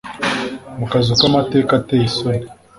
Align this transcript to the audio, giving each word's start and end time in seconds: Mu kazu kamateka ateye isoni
Mu 0.77 0.85
kazu 0.91 1.11
kamateka 1.19 1.71
ateye 1.79 2.03
isoni 2.09 2.43